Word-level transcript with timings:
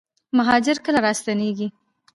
مهاجر 0.37 0.77
کله 0.85 0.99
راستنیږي؟ 1.05 1.67